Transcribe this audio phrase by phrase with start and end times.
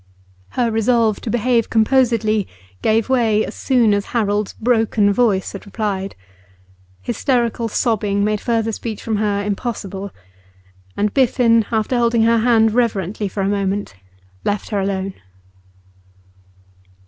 [0.57, 2.47] Her resolve to behave composedly
[2.81, 6.15] gave way as soon as Harold's broken voice had replied.
[7.03, 10.09] Hysterical sobbing made further speech from her impossible,
[10.97, 13.93] and Biffen, after holding her hand reverently for a moment,
[14.43, 15.13] left her alone.